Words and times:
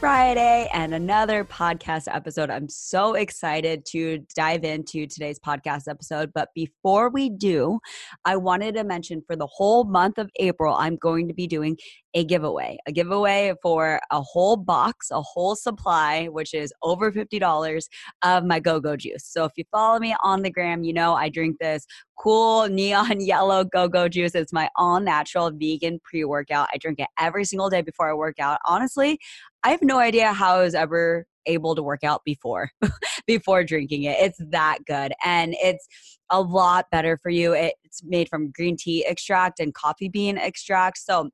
Friday 0.00 0.68
and 0.72 0.94
another 0.94 1.44
podcast 1.44 2.04
episode. 2.06 2.50
I'm 2.50 2.68
so 2.68 3.14
excited 3.14 3.84
to 3.86 4.24
dive 4.36 4.62
into 4.62 5.08
today's 5.08 5.40
podcast 5.40 5.88
episode. 5.88 6.30
But 6.32 6.50
before 6.54 7.10
we 7.10 7.30
do, 7.30 7.80
I 8.24 8.36
wanted 8.36 8.76
to 8.76 8.84
mention 8.84 9.22
for 9.26 9.34
the 9.34 9.48
whole 9.48 9.82
month 9.82 10.18
of 10.18 10.30
April, 10.38 10.76
I'm 10.76 10.94
going 10.94 11.26
to 11.26 11.34
be 11.34 11.48
doing 11.48 11.76
a 12.14 12.24
giveaway, 12.24 12.78
a 12.86 12.92
giveaway 12.92 13.54
for 13.60 14.00
a 14.10 14.22
whole 14.22 14.56
box, 14.56 15.10
a 15.10 15.20
whole 15.20 15.56
supply, 15.56 16.26
which 16.26 16.54
is 16.54 16.72
over 16.82 17.10
$50 17.12 17.82
of 18.22 18.44
my 18.44 18.60
go 18.60 18.80
go 18.80 18.96
juice. 18.96 19.24
So 19.24 19.44
if 19.44 19.52
you 19.56 19.64
follow 19.70 19.98
me 19.98 20.14
on 20.22 20.42
the 20.42 20.50
gram, 20.50 20.84
you 20.84 20.92
know 20.92 21.14
I 21.14 21.28
drink 21.28 21.56
this 21.60 21.84
cool 22.18 22.68
neon 22.68 23.20
yellow 23.24 23.64
go 23.64 23.88
go 23.88 24.08
juice. 24.08 24.34
It's 24.34 24.52
my 24.52 24.68
all 24.76 25.00
natural 25.00 25.50
vegan 25.50 26.00
pre 26.02 26.24
workout. 26.24 26.68
I 26.72 26.78
drink 26.78 26.98
it 26.98 27.08
every 27.18 27.44
single 27.44 27.68
day 27.68 27.82
before 27.82 28.10
I 28.10 28.14
work 28.14 28.38
out. 28.38 28.58
Honestly, 28.66 29.18
I 29.64 29.70
have 29.70 29.82
no 29.82 29.98
idea 29.98 30.32
how 30.32 30.56
I 30.56 30.62
was 30.62 30.74
ever 30.74 31.26
able 31.46 31.74
to 31.74 31.82
work 31.82 32.04
out 32.04 32.22
before 32.24 32.70
before 33.26 33.64
drinking 33.64 34.04
it. 34.04 34.16
It's 34.20 34.38
that 34.50 34.78
good 34.86 35.12
and 35.24 35.54
it's 35.58 35.86
a 36.30 36.40
lot 36.40 36.86
better 36.90 37.16
for 37.16 37.30
you. 37.30 37.52
It's 37.54 38.02
made 38.04 38.28
from 38.28 38.50
green 38.50 38.76
tea 38.76 39.04
extract 39.06 39.60
and 39.60 39.74
coffee 39.74 40.08
bean 40.08 40.38
extract. 40.38 40.98
So 40.98 41.30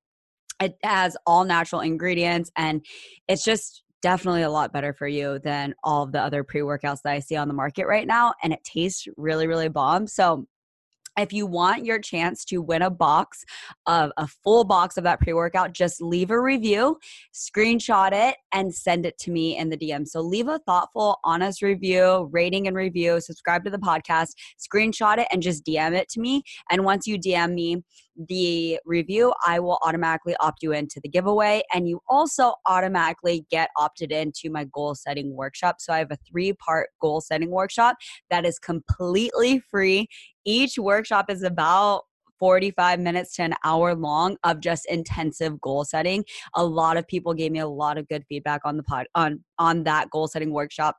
it 0.61 0.77
has 0.83 1.17
all 1.27 1.45
natural 1.45 1.80
ingredients 1.80 2.50
and 2.56 2.84
it's 3.28 3.45
just 3.45 3.83
definitely 4.02 4.42
a 4.42 4.50
lot 4.50 4.72
better 4.72 4.92
for 4.92 5.08
you 5.08 5.41
than 5.41 5.75
all 5.83 6.05
of 6.05 6.12
the 6.12 6.20
other 6.20 6.45
pre-workouts 6.45 7.00
that 7.02 7.12
I 7.12 7.19
see 7.20 7.36
on 7.36 7.48
the 7.48 7.55
market 7.55 7.86
right 7.86 8.06
now 8.06 8.34
and 8.42 8.52
it 8.52 8.62
tastes 8.64 9.06
really 9.17 9.47
really 9.47 9.69
bomb. 9.69 10.06
So 10.06 10.47
if 11.19 11.33
you 11.33 11.47
want 11.47 11.84
your 11.84 11.98
chance 11.98 12.45
to 12.47 12.61
win 12.61 12.83
a 12.83 12.91
box 12.91 13.45
of 13.87 14.12
a 14.17 14.27
full 14.27 14.65
box 14.65 14.97
of 14.97 15.05
that 15.05 15.20
pre 15.20 15.33
workout, 15.33 15.73
just 15.73 16.01
leave 16.01 16.31
a 16.31 16.41
review, 16.41 16.98
screenshot 17.33 18.12
it, 18.12 18.37
and 18.53 18.75
send 18.75 19.07
it 19.07 19.19
to 19.19 19.31
me 19.31 19.57
in 19.57 19.70
the 19.70 19.77
DM. 19.77 20.07
So 20.07 20.20
leave 20.20 20.48
a 20.48 20.59
thoughtful, 20.61 21.19
honest 21.25 21.62
review, 21.62 22.29
rating 22.33 22.67
and 22.67 22.77
review, 22.77 23.20
subscribe 23.20 23.65
to 23.65 23.70
the 23.70 23.79
podcast, 23.79 24.31
screenshot 24.59 25.19
it, 25.19 25.29
and 25.31 25.42
just 25.42 25.65
DM 25.65 25.95
it 25.95 26.09
to 26.11 26.20
me. 26.20 26.42
And 26.70 26.85
once 26.85 27.07
you 27.07 27.19
DM 27.19 27.55
me, 27.55 27.83
the 28.17 28.79
review, 28.85 29.33
I 29.47 29.59
will 29.59 29.79
automatically 29.83 30.37
opt 30.41 30.62
you 30.62 30.73
into 30.73 31.01
the 31.01 31.09
giveaway. 31.09 31.62
And 31.73 31.89
you 31.89 32.01
also 32.09 32.55
automatically 32.67 33.45
get 33.51 33.70
opted 33.77 34.12
into 34.12 34.51
my 34.51 34.65
goal 34.65 34.95
setting 34.95 35.35
workshop. 35.35 35.77
So 35.81 35.92
I 35.92 35.98
have 35.98 36.11
a 36.11 36.19
three 36.29 36.53
part 36.53 36.91
goal 37.01 37.20
setting 37.20 37.51
workshop 37.51 37.97
that 38.31 38.45
is 38.47 38.59
completely 38.59 39.61
free. 39.70 40.07
Each 40.45 40.78
workshop 40.78 41.31
is 41.31 41.42
about 41.42 42.03
45 42.41 43.00
minutes 43.00 43.34
to 43.37 43.42
an 43.42 43.55
hour 43.64 43.95
long 43.95 44.37
of 44.45 44.61
just 44.61 44.86
intensive 44.86 45.61
goal 45.61 45.84
setting. 45.84 46.25
A 46.55 46.64
lot 46.64 46.97
of 46.97 47.06
people 47.06 47.33
gave 47.33 47.53
me 47.53 47.61
a 47.61 47.69
lot 47.69 47.97
of 47.97 48.09
good 48.09 48.25
feedback 48.28 48.62
on 48.64 48.77
the 48.77 48.83
pod 48.83 49.06
on 49.14 49.45
on 49.59 49.84
that 49.84 50.11
goal 50.11 50.27
setting 50.28 50.53
workshop 50.53 50.97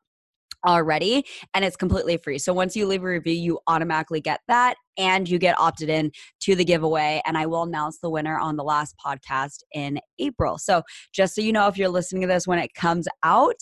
already 0.66 1.24
and 1.54 1.64
it's 1.64 1.76
completely 1.76 2.18
free. 2.18 2.40
So 2.40 2.54
once 2.54 2.76
you 2.76 2.88
leave 2.88 3.04
a 3.04 3.08
review, 3.08 3.34
you 3.34 3.60
automatically 3.68 4.20
get 4.22 4.40
that 4.48 4.76
and 4.98 5.30
you 5.30 5.38
get 5.38 5.60
opted 5.60 5.90
in 5.90 6.12
to 6.42 6.56
the 6.56 6.66
giveaway 6.66 7.22
and 7.26 7.38
I 7.38 7.46
will 7.46 7.64
announce 7.64 8.00
the 8.00 8.10
winner 8.10 8.40
on 8.40 8.56
the 8.56 8.64
last 8.64 8.96
podcast 9.06 9.58
in 9.74 10.00
April. 10.20 10.58
So 10.58 10.82
just 11.14 11.36
so 11.36 11.42
you 11.42 11.54
know 11.54 11.68
if 11.68 11.78
you're 11.78 11.90
listening 11.90 12.22
to 12.22 12.28
this 12.28 12.48
when 12.48 12.60
it 12.60 12.74
comes 12.74 13.08
out, 13.24 13.60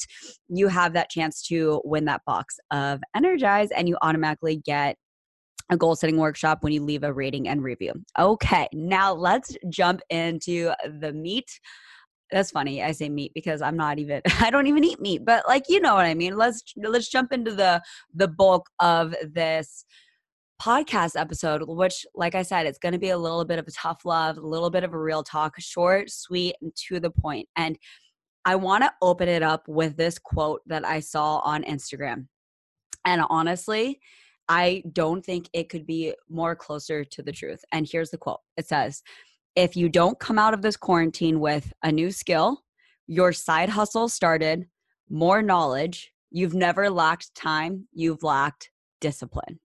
you 0.48 0.68
have 0.68 0.94
that 0.94 1.10
chance 1.10 1.42
to 1.48 1.82
win 1.84 2.06
that 2.06 2.22
box 2.26 2.56
of 2.72 3.02
Energize 3.16 3.72
and 3.72 3.90
you 3.90 3.98
automatically 4.02 4.62
get 4.64 4.96
a 5.72 5.78
goal 5.78 5.96
setting 5.96 6.18
workshop 6.18 6.60
when 6.62 6.74
you 6.74 6.84
leave 6.84 7.04
a 7.04 7.14
rating 7.14 7.48
and 7.48 7.64
review. 7.64 7.94
Okay, 8.20 8.68
now 8.74 9.14
let's 9.14 9.56
jump 9.70 10.02
into 10.10 10.72
the 11.00 11.14
meat 11.14 11.60
that's 12.34 12.52
funny 12.52 12.84
i 12.84 12.92
say 12.92 13.10
meat 13.10 13.32
because 13.34 13.62
i'm 13.62 13.78
not 13.78 14.00
even 14.00 14.22
i 14.40 14.50
don't 14.50 14.68
even 14.68 14.84
eat 14.84 15.00
meat 15.00 15.24
but 15.24 15.48
like 15.48 15.64
you 15.70 15.80
know 15.80 15.96
what 15.96 16.06
i 16.06 16.14
mean 16.14 16.36
let's 16.36 16.64
let's 16.78 17.08
jump 17.08 17.32
into 17.32 17.52
the 17.52 17.82
the 18.14 18.28
bulk 18.28 18.70
of 18.80 19.16
this 19.32 19.86
podcast 20.62 21.20
episode 21.20 21.62
which 21.68 22.06
like 22.16 22.36
i 22.36 22.42
said 22.42 22.66
it's 22.66 22.80
going 22.80 22.94
to 22.94 23.00
be 23.00 23.10
a 23.10 23.18
little 23.18 23.46
bit 23.46 23.60
of 23.60 23.68
a 23.68 23.72
tough 23.72 24.04
love 24.06 24.38
a 24.38 24.48
little 24.48 24.70
bit 24.70 24.84
of 24.84 24.94
a 24.94 25.00
real 25.00 25.24
talk 25.24 25.54
short 25.60 26.10
sweet 26.10 26.56
and 26.62 26.74
to 26.76 27.00
the 27.00 27.10
point. 27.12 27.48
and 27.56 27.78
i 28.46 28.56
want 28.56 28.84
to 28.84 28.92
open 29.02 29.30
it 29.30 29.44
up 29.44 29.68
with 29.68 29.96
this 29.96 30.18
quote 30.18 30.62
that 30.66 30.86
i 30.86 31.00
saw 31.00 31.38
on 31.40 31.64
instagram 31.64 32.28
and 33.06 33.22
honestly 33.30 34.00
i 34.50 34.84
don't 34.92 35.26
think 35.26 35.50
it 35.54 35.70
could 35.70 35.86
be 35.86 36.14
more 36.30 36.56
closer 36.56 37.04
to 37.04 37.22
the 37.22 37.32
truth 37.32 37.64
and 37.72 37.88
here's 37.90 38.12
the 38.12 38.18
quote 38.18 38.40
it 38.58 38.68
says 38.68 39.02
if 39.56 39.76
you 39.76 39.88
don't 39.88 40.20
come 40.20 40.40
out 40.40 40.54
of 40.54 40.62
this 40.62 40.78
quarantine 40.78 41.40
with 41.40 41.74
a 41.84 41.92
new 41.92 42.12
skill, 42.12 42.64
your 43.06 43.32
side 43.34 43.70
hustle 43.70 44.10
started, 44.10 44.66
more 45.10 45.44
knowledge, 45.44 46.12
you've 46.32 46.56
never 46.56 46.90
lacked 46.90 47.36
time, 47.36 47.88
you've 47.94 48.24
lacked 48.24 48.72
discipline. 49.00 49.60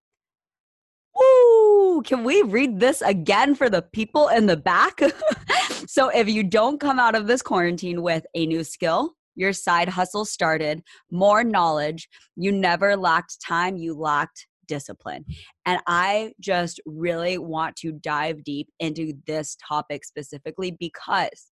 Woo! 1.18 2.02
Can 2.02 2.22
we 2.22 2.42
read 2.42 2.80
this 2.80 3.00
again 3.00 3.54
for 3.54 3.70
the 3.70 3.80
people 3.80 4.28
in 4.28 4.46
the 4.46 4.56
back? 4.58 5.00
so, 5.86 6.10
if 6.10 6.28
you 6.28 6.44
don't 6.44 6.78
come 6.78 6.98
out 6.98 7.14
of 7.14 7.26
this 7.26 7.40
quarantine 7.40 8.02
with 8.02 8.26
a 8.34 8.46
new 8.46 8.64
skill, 8.64 9.14
your 9.34 9.52
side 9.52 9.88
hustle 9.88 10.24
started, 10.26 10.82
more 11.10 11.42
knowledge, 11.42 12.08
you 12.36 12.52
never 12.52 12.94
lacked 12.94 13.40
time, 13.40 13.76
you 13.78 13.94
lacked 13.94 14.46
discipline. 14.68 15.24
And 15.66 15.80
I 15.86 16.32
just 16.40 16.80
really 16.86 17.38
want 17.38 17.74
to 17.76 17.92
dive 17.92 18.44
deep 18.44 18.68
into 18.78 19.14
this 19.26 19.56
topic 19.66 20.04
specifically 20.04 20.70
because 20.78 21.50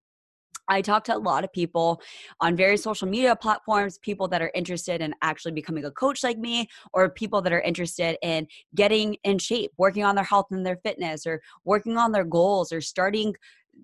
I 0.69 0.81
talk 0.81 1.05
to 1.05 1.17
a 1.17 1.19
lot 1.19 1.45
of 1.45 1.53
people 1.53 2.01
on 2.41 2.57
various 2.57 2.83
social 2.83 3.09
media 3.09 3.37
platforms, 3.37 3.99
people 3.99 4.29
that 4.29 4.41
are 4.43 4.51
interested 4.55 5.03
in 5.03 5.15
actually 5.23 5.53
becoming 5.53 5.85
a 5.85 5.91
coach 5.91 6.23
like 6.23 6.39
me, 6.39 6.69
or 6.93 7.11
people 7.11 7.43
that 7.43 7.53
are 7.53 7.61
interested 7.61 8.17
in 8.23 8.47
getting 8.75 9.17
in 9.25 9.39
shape, 9.39 9.73
working 9.77 10.05
on 10.05 10.15
their 10.15 10.25
health 10.25 10.47
and 10.51 10.65
their 10.65 10.79
fitness, 10.83 11.27
or 11.27 11.43
working 11.65 11.99
on 11.99 12.13
their 12.13 12.25
goals, 12.25 12.73
or 12.73 12.81
starting, 12.81 13.35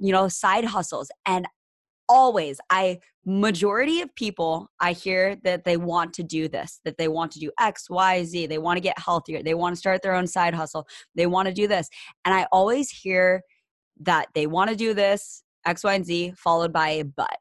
you 0.00 0.12
know, 0.12 0.28
side 0.28 0.64
hustles. 0.64 1.10
And 1.26 1.46
always 2.10 2.60
i 2.70 2.98
majority 3.24 4.00
of 4.00 4.12
people 4.16 4.68
i 4.80 4.92
hear 4.92 5.36
that 5.44 5.64
they 5.64 5.76
want 5.76 6.12
to 6.12 6.24
do 6.24 6.48
this 6.48 6.80
that 6.84 6.98
they 6.98 7.06
want 7.06 7.30
to 7.30 7.38
do 7.38 7.50
x 7.60 7.88
y 7.88 8.24
z 8.24 8.46
they 8.46 8.58
want 8.58 8.76
to 8.76 8.80
get 8.80 8.98
healthier 8.98 9.42
they 9.42 9.54
want 9.54 9.74
to 9.74 9.78
start 9.78 10.02
their 10.02 10.14
own 10.14 10.26
side 10.26 10.52
hustle 10.52 10.86
they 11.14 11.26
want 11.26 11.46
to 11.46 11.54
do 11.54 11.68
this 11.68 11.88
and 12.24 12.34
i 12.34 12.46
always 12.50 12.90
hear 12.90 13.42
that 14.00 14.26
they 14.34 14.46
want 14.48 14.68
to 14.68 14.74
do 14.74 14.92
this 14.92 15.44
x 15.64 15.84
y 15.84 15.94
and 15.94 16.04
z 16.04 16.32
followed 16.36 16.72
by 16.72 16.88
a 16.88 17.04
but 17.04 17.36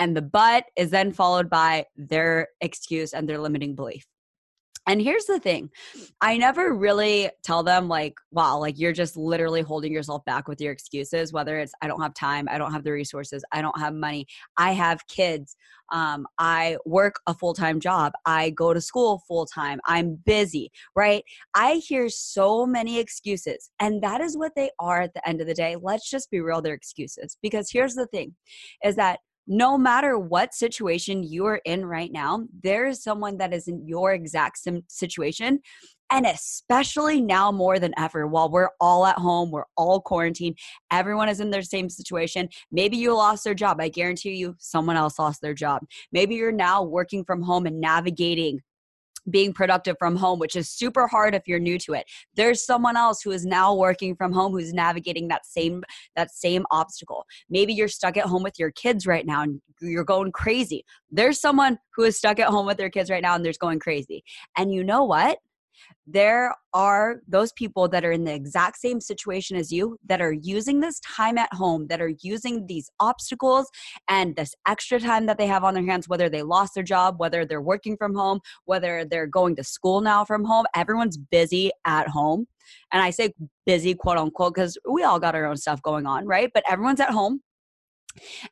and 0.00 0.16
the 0.16 0.22
but 0.22 0.64
is 0.76 0.90
then 0.90 1.12
followed 1.12 1.48
by 1.48 1.84
their 1.96 2.48
excuse 2.60 3.12
and 3.12 3.28
their 3.28 3.38
limiting 3.38 3.76
belief 3.76 4.04
and 4.86 5.00
here's 5.00 5.26
the 5.26 5.40
thing 5.40 5.70
I 6.20 6.36
never 6.36 6.72
really 6.72 7.30
tell 7.42 7.62
them, 7.62 7.88
like, 7.88 8.14
wow, 8.30 8.58
like 8.58 8.78
you're 8.78 8.92
just 8.92 9.16
literally 9.16 9.62
holding 9.62 9.92
yourself 9.92 10.24
back 10.24 10.48
with 10.48 10.60
your 10.60 10.72
excuses, 10.72 11.32
whether 11.32 11.58
it's 11.58 11.72
I 11.82 11.88
don't 11.88 12.00
have 12.00 12.14
time, 12.14 12.48
I 12.50 12.58
don't 12.58 12.72
have 12.72 12.84
the 12.84 12.92
resources, 12.92 13.44
I 13.52 13.62
don't 13.62 13.78
have 13.78 13.94
money, 13.94 14.26
I 14.56 14.72
have 14.72 15.06
kids, 15.08 15.56
um, 15.90 16.26
I 16.38 16.76
work 16.84 17.20
a 17.26 17.34
full 17.34 17.54
time 17.54 17.80
job, 17.80 18.12
I 18.26 18.50
go 18.50 18.74
to 18.74 18.80
school 18.80 19.22
full 19.26 19.46
time, 19.46 19.80
I'm 19.86 20.16
busy, 20.16 20.70
right? 20.94 21.24
I 21.54 21.74
hear 21.74 22.08
so 22.08 22.66
many 22.66 22.98
excuses, 22.98 23.70
and 23.80 24.02
that 24.02 24.20
is 24.20 24.36
what 24.36 24.52
they 24.54 24.70
are 24.78 25.02
at 25.02 25.14
the 25.14 25.26
end 25.28 25.40
of 25.40 25.46
the 25.46 25.54
day. 25.54 25.76
Let's 25.80 26.08
just 26.08 26.30
be 26.30 26.40
real, 26.40 26.62
they're 26.62 26.74
excuses. 26.74 27.36
Because 27.42 27.70
here's 27.70 27.94
the 27.94 28.06
thing 28.06 28.34
is 28.84 28.96
that 28.96 29.20
no 29.48 29.78
matter 29.78 30.18
what 30.18 30.54
situation 30.54 31.24
you 31.24 31.46
are 31.46 31.60
in 31.64 31.84
right 31.86 32.12
now, 32.12 32.44
there 32.62 32.86
is 32.86 33.02
someone 33.02 33.38
that 33.38 33.54
is 33.54 33.66
in 33.66 33.84
your 33.88 34.12
exact 34.12 34.58
same 34.58 34.82
situation. 34.88 35.60
And 36.10 36.26
especially 36.26 37.20
now 37.20 37.50
more 37.50 37.78
than 37.78 37.92
ever, 37.98 38.26
while 38.26 38.50
we're 38.50 38.70
all 38.80 39.04
at 39.06 39.16
home, 39.16 39.50
we're 39.50 39.64
all 39.76 40.00
quarantined, 40.00 40.58
everyone 40.90 41.28
is 41.28 41.40
in 41.40 41.50
their 41.50 41.62
same 41.62 41.90
situation. 41.90 42.48
Maybe 42.70 42.96
you 42.96 43.14
lost 43.14 43.44
their 43.44 43.54
job. 43.54 43.80
I 43.80 43.88
guarantee 43.88 44.34
you, 44.34 44.54
someone 44.58 44.96
else 44.96 45.18
lost 45.18 45.42
their 45.42 45.54
job. 45.54 45.82
Maybe 46.12 46.34
you're 46.34 46.52
now 46.52 46.82
working 46.82 47.24
from 47.24 47.42
home 47.42 47.66
and 47.66 47.80
navigating 47.80 48.60
being 49.30 49.52
productive 49.52 49.96
from 49.98 50.16
home, 50.16 50.38
which 50.38 50.56
is 50.56 50.68
super 50.68 51.06
hard 51.06 51.34
if 51.34 51.42
you're 51.46 51.58
new 51.58 51.78
to 51.80 51.94
it. 51.94 52.06
There's 52.34 52.64
someone 52.64 52.96
else 52.96 53.22
who 53.22 53.30
is 53.30 53.44
now 53.44 53.74
working 53.74 54.16
from 54.16 54.32
home 54.32 54.52
who's 54.52 54.72
navigating 54.72 55.28
that 55.28 55.46
same 55.46 55.82
that 56.16 56.32
same 56.32 56.64
obstacle. 56.70 57.24
Maybe 57.50 57.72
you're 57.74 57.88
stuck 57.88 58.16
at 58.16 58.26
home 58.26 58.42
with 58.42 58.58
your 58.58 58.70
kids 58.70 59.06
right 59.06 59.26
now 59.26 59.42
and 59.42 59.60
you're 59.80 60.04
going 60.04 60.32
crazy. 60.32 60.84
There's 61.10 61.40
someone 61.40 61.78
who 61.94 62.04
is 62.04 62.16
stuck 62.16 62.38
at 62.38 62.48
home 62.48 62.66
with 62.66 62.76
their 62.76 62.90
kids 62.90 63.10
right 63.10 63.22
now 63.22 63.34
and 63.34 63.44
they're 63.44 63.52
going 63.58 63.78
crazy. 63.78 64.24
And 64.56 64.72
you 64.72 64.84
know 64.84 65.04
what? 65.04 65.38
There 66.06 66.54
are 66.72 67.20
those 67.28 67.52
people 67.52 67.88
that 67.88 68.04
are 68.04 68.12
in 68.12 68.24
the 68.24 68.34
exact 68.34 68.78
same 68.78 69.00
situation 69.00 69.56
as 69.56 69.70
you 69.70 69.98
that 70.06 70.20
are 70.20 70.32
using 70.32 70.80
this 70.80 71.00
time 71.00 71.36
at 71.38 71.52
home, 71.52 71.86
that 71.88 72.00
are 72.00 72.12
using 72.22 72.66
these 72.66 72.90
obstacles 72.98 73.68
and 74.08 74.34
this 74.36 74.54
extra 74.66 74.98
time 74.98 75.26
that 75.26 75.38
they 75.38 75.46
have 75.46 75.64
on 75.64 75.74
their 75.74 75.84
hands, 75.84 76.08
whether 76.08 76.28
they 76.28 76.42
lost 76.42 76.74
their 76.74 76.82
job, 76.82 77.16
whether 77.18 77.44
they're 77.44 77.60
working 77.60 77.96
from 77.96 78.14
home, 78.14 78.40
whether 78.64 79.04
they're 79.04 79.26
going 79.26 79.54
to 79.56 79.64
school 79.64 80.00
now 80.00 80.24
from 80.24 80.44
home. 80.44 80.66
Everyone's 80.74 81.16
busy 81.16 81.70
at 81.84 82.08
home. 82.08 82.46
And 82.92 83.02
I 83.02 83.10
say 83.10 83.32
busy, 83.66 83.94
quote 83.94 84.18
unquote, 84.18 84.54
because 84.54 84.78
we 84.90 85.02
all 85.02 85.20
got 85.20 85.34
our 85.34 85.46
own 85.46 85.56
stuff 85.56 85.82
going 85.82 86.06
on, 86.06 86.26
right? 86.26 86.50
But 86.52 86.64
everyone's 86.68 87.00
at 87.00 87.10
home. 87.10 87.40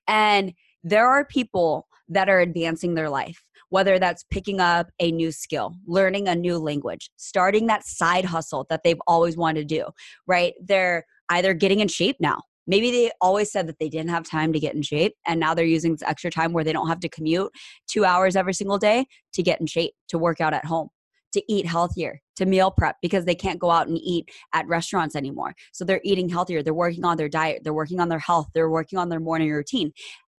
And 0.06 0.52
there 0.84 1.08
are 1.08 1.24
people 1.24 1.88
that 2.08 2.28
are 2.28 2.40
advancing 2.40 2.94
their 2.94 3.10
life 3.10 3.42
whether 3.70 3.98
that's 3.98 4.24
picking 4.30 4.60
up 4.60 4.88
a 5.00 5.10
new 5.10 5.32
skill, 5.32 5.74
learning 5.86 6.28
a 6.28 6.34
new 6.34 6.58
language, 6.58 7.10
starting 7.16 7.66
that 7.66 7.84
side 7.86 8.24
hustle 8.24 8.66
that 8.70 8.82
they've 8.84 9.00
always 9.06 9.36
wanted 9.36 9.68
to 9.68 9.74
do, 9.76 9.84
right? 10.26 10.54
They're 10.62 11.04
either 11.30 11.54
getting 11.54 11.80
in 11.80 11.88
shape 11.88 12.16
now. 12.20 12.40
Maybe 12.68 12.90
they 12.90 13.12
always 13.20 13.52
said 13.52 13.68
that 13.68 13.78
they 13.78 13.88
didn't 13.88 14.10
have 14.10 14.24
time 14.28 14.52
to 14.52 14.58
get 14.58 14.74
in 14.74 14.82
shape, 14.82 15.14
and 15.24 15.38
now 15.38 15.54
they're 15.54 15.64
using 15.64 15.92
this 15.92 16.02
extra 16.02 16.30
time 16.30 16.52
where 16.52 16.64
they 16.64 16.72
don't 16.72 16.88
have 16.88 17.00
to 17.00 17.08
commute 17.08 17.52
two 17.86 18.04
hours 18.04 18.34
every 18.34 18.54
single 18.54 18.78
day 18.78 19.06
to 19.34 19.42
get 19.42 19.60
in 19.60 19.66
shape, 19.66 19.94
to 20.08 20.18
work 20.18 20.40
out 20.40 20.52
at 20.52 20.64
home 20.64 20.88
to 21.36 21.42
eat 21.52 21.66
healthier, 21.66 22.18
to 22.34 22.46
meal 22.46 22.70
prep 22.70 22.96
because 23.02 23.26
they 23.26 23.34
can't 23.34 23.58
go 23.58 23.70
out 23.70 23.88
and 23.88 23.98
eat 23.98 24.30
at 24.54 24.66
restaurants 24.66 25.14
anymore. 25.14 25.54
So 25.72 25.84
they're 25.84 26.00
eating 26.02 26.30
healthier, 26.30 26.62
they're 26.62 26.72
working 26.72 27.04
on 27.04 27.18
their 27.18 27.28
diet, 27.28 27.60
they're 27.62 27.74
working 27.74 28.00
on 28.00 28.08
their 28.08 28.18
health, 28.18 28.48
they're 28.54 28.70
working 28.70 28.98
on 28.98 29.10
their 29.10 29.20
morning 29.20 29.52
routine. 29.52 29.92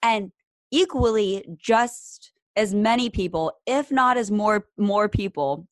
And 0.03 0.33
equally, 0.71 1.45
just 1.59 2.33
as 2.57 2.75
many 2.75 3.11
people, 3.11 3.53
if 3.67 3.93
not 3.93 4.17
as 4.17 4.31
more 4.31 4.67
more 4.77 5.09
people 5.09 5.67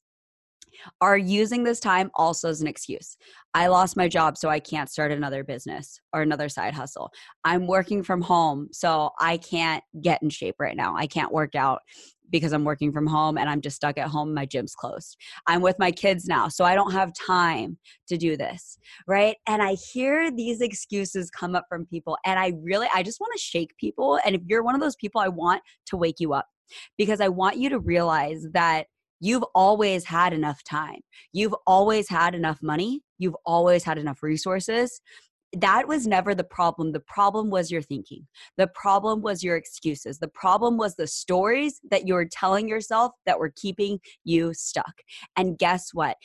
are 1.01 1.17
using 1.17 1.65
this 1.65 1.81
time 1.81 2.11
also 2.15 2.49
as 2.49 2.61
an 2.61 2.67
excuse. 2.67 3.17
I 3.55 3.69
lost 3.69 3.97
my 3.97 4.09
job, 4.09 4.37
so 4.37 4.49
I 4.49 4.61
can't 4.61 4.91
start 4.91 5.13
another 5.13 5.45
business 5.45 6.01
or 6.13 6.23
another 6.23 6.49
side 6.49 6.75
hustle. 6.75 7.11
I'm 7.45 7.67
working 7.67 8.03
from 8.03 8.21
home, 8.21 8.69
so 8.73 9.11
I 9.21 9.37
can't 9.37 9.83
get 10.03 10.23
in 10.23 10.31
shape 10.31 10.57
right 10.59 10.77
now. 10.77 10.97
I 10.97 11.07
can't 11.07 11.33
work 11.33 11.55
out 11.55 11.81
because 12.31 12.53
I'm 12.53 12.65
working 12.65 12.91
from 12.91 13.07
home 13.07 13.39
and 13.39 13.49
I'm 13.49 13.61
just 13.61 13.77
stuck 13.77 13.99
at 13.99 14.09
home. 14.09 14.35
My 14.35 14.47
gym's 14.47 14.75
closed. 14.75 15.17
I'm 15.47 15.61
with 15.61 15.79
my 15.79 15.93
kids 15.93 16.25
now, 16.27 16.49
so 16.49 16.65
I 16.65 16.75
don't 16.75 16.93
have 16.93 17.13
time 17.15 17.79
to 18.09 18.17
do 18.17 18.37
this, 18.37 18.79
right? 19.07 19.37
And 19.47 19.63
I 19.63 19.75
hear 19.93 20.31
these 20.31 20.61
excuses 20.61 21.31
come 21.31 21.55
up 21.55 21.67
from 21.69 21.87
people, 21.87 22.19
and 22.27 22.39
I 22.39 22.53
really, 22.63 22.89
I 22.95 23.03
just 23.03 23.21
want 23.21 23.33
to 23.35 23.39
shake 23.39 23.77
people. 23.79 24.19
And 24.25 24.35
if 24.35 24.43
you're 24.47 24.65
one 24.65 24.75
of 24.75 24.81
those 24.81 24.97
people, 24.97 25.21
I 25.21 25.29
want 25.29 25.63
to 25.87 25.97
wake 25.97 26.17
you 26.19 26.33
up 26.33 26.47
because 26.99 27.21
I 27.21 27.29
want 27.29 27.57
you 27.57 27.69
to 27.71 27.79
realize 27.79 28.47
that 28.53 28.87
you've 29.21 29.45
always 29.55 30.05
had 30.05 30.33
enough 30.33 30.63
time. 30.65 31.01
You've 31.33 31.55
always 31.67 32.09
had 32.09 32.35
enough 32.35 32.59
money. 32.63 33.03
You've 33.19 33.37
always 33.47 33.85
had 33.85 33.99
enough 33.99 34.23
resources. 34.23 35.01
That 35.57 35.87
was 35.87 36.07
never 36.07 36.35
the 36.35 36.45
problem. 36.45 36.93
The 36.93 37.01
problem 37.01 37.49
was 37.49 37.71
your 37.71 37.81
thinking. 37.81 38.27
The 38.57 38.67
problem 38.67 39.23
was 39.23 39.45
your 39.45 39.57
excuses. 39.57 40.19
The 40.19 40.29
problem 40.29 40.77
was 40.77 40.97
the 40.97 41.07
stories 41.07 41.81
that 41.91 42.07
you 42.09 42.15
were 42.15 42.27
telling 42.27 42.69
yourself 42.69 43.13
that 43.25 43.39
were 43.39 43.53
keeping 43.55 44.01
you 44.25 44.53
stuck. 44.53 44.95
And 45.37 45.57
guess 45.57 45.91
what? 45.95 46.17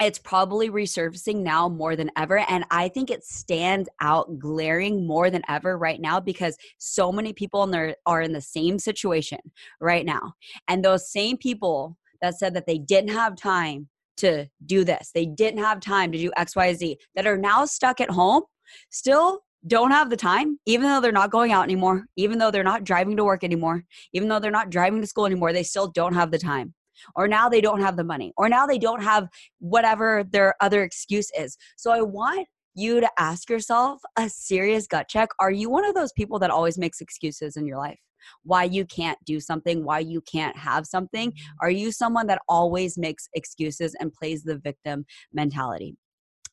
It's 0.00 0.18
probably 0.18 0.70
resurfacing 0.70 1.42
now 1.42 1.68
more 1.68 1.96
than 1.96 2.10
ever. 2.16 2.38
And 2.38 2.64
I 2.70 2.88
think 2.88 3.10
it 3.10 3.24
stands 3.24 3.88
out 4.00 4.38
glaring 4.38 5.06
more 5.06 5.30
than 5.30 5.42
ever 5.48 5.76
right 5.76 6.00
now 6.00 6.20
because 6.20 6.56
so 6.78 7.10
many 7.10 7.32
people 7.32 7.64
in 7.64 7.70
there 7.70 7.96
are 8.06 8.22
in 8.22 8.32
the 8.32 8.40
same 8.40 8.78
situation 8.78 9.40
right 9.80 10.06
now. 10.06 10.34
And 10.68 10.84
those 10.84 11.10
same 11.10 11.36
people 11.36 11.96
that 12.22 12.38
said 12.38 12.54
that 12.54 12.66
they 12.66 12.78
didn't 12.78 13.10
have 13.10 13.36
time 13.36 13.88
to 14.18 14.46
do 14.66 14.84
this, 14.84 15.10
they 15.14 15.26
didn't 15.26 15.62
have 15.62 15.80
time 15.80 16.10
to 16.12 16.18
do 16.18 16.30
XYZ, 16.36 16.96
that 17.14 17.26
are 17.26 17.38
now 17.38 17.64
stuck 17.64 18.00
at 18.00 18.10
home, 18.10 18.42
still 18.90 19.44
don't 19.66 19.90
have 19.90 20.10
the 20.10 20.16
time, 20.16 20.58
even 20.66 20.88
though 20.88 21.00
they're 21.00 21.12
not 21.12 21.30
going 21.30 21.52
out 21.52 21.64
anymore, 21.64 22.06
even 22.16 22.38
though 22.38 22.50
they're 22.50 22.64
not 22.64 22.84
driving 22.84 23.16
to 23.16 23.24
work 23.24 23.44
anymore, 23.44 23.84
even 24.12 24.28
though 24.28 24.38
they're 24.38 24.50
not 24.50 24.70
driving 24.70 25.00
to 25.00 25.06
school 25.06 25.26
anymore, 25.26 25.52
they 25.52 25.62
still 25.62 25.88
don't 25.88 26.14
have 26.14 26.30
the 26.30 26.38
time 26.38 26.74
or 27.16 27.28
now 27.28 27.48
they 27.48 27.60
don't 27.60 27.80
have 27.80 27.96
the 27.96 28.04
money 28.04 28.32
or 28.36 28.48
now 28.48 28.66
they 28.66 28.78
don't 28.78 29.02
have 29.02 29.28
whatever 29.60 30.24
their 30.30 30.54
other 30.60 30.82
excuse 30.82 31.30
is 31.38 31.56
so 31.76 31.90
i 31.90 32.00
want 32.00 32.46
you 32.74 33.00
to 33.00 33.10
ask 33.18 33.50
yourself 33.50 34.00
a 34.16 34.28
serious 34.28 34.86
gut 34.86 35.08
check 35.08 35.28
are 35.40 35.50
you 35.50 35.68
one 35.68 35.84
of 35.84 35.94
those 35.94 36.12
people 36.12 36.38
that 36.38 36.50
always 36.50 36.78
makes 36.78 37.00
excuses 37.00 37.56
in 37.56 37.66
your 37.66 37.78
life 37.78 37.98
why 38.42 38.64
you 38.64 38.84
can't 38.84 39.18
do 39.24 39.40
something, 39.40 39.84
why 39.84 40.00
you 40.00 40.20
can't 40.20 40.56
have 40.56 40.86
something? 40.86 41.32
Are 41.60 41.70
you 41.70 41.92
someone 41.92 42.26
that 42.26 42.42
always 42.48 42.98
makes 42.98 43.28
excuses 43.34 43.94
and 44.00 44.12
plays 44.12 44.42
the 44.42 44.58
victim 44.58 45.06
mentality? 45.32 45.96